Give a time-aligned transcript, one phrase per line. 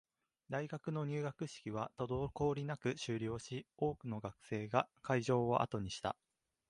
[0.49, 6.15] 大学の入学式は滞りなく終了し、多くの学生が会場を後にした